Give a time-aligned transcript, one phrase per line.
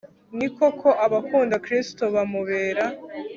[0.37, 2.83] ni koko, abakunda kristu bamubera